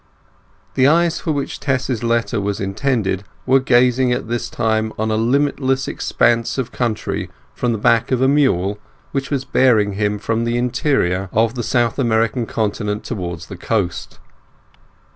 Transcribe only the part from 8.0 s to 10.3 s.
of a mule which was bearing him